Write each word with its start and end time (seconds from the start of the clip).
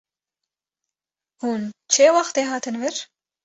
Hûn 1.41 1.61
çê 1.93 2.07
wextê 2.15 2.43
hatin 2.51 2.75
vir? 2.81 2.95